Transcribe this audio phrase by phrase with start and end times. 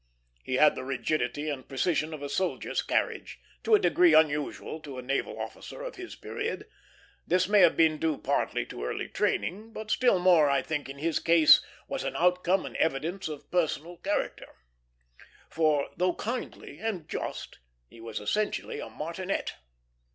[0.43, 4.97] He had the rigidity and precision of a soldier's carriage, to a degree unusual to
[4.97, 6.65] a naval officer of his period.
[7.27, 10.97] This may have been due partly to early training, but still more, I think, in
[10.97, 14.55] his case, was an outcome and evidence of personal character;
[15.51, 19.53] for, though kindly and just, he was essentially a martinet.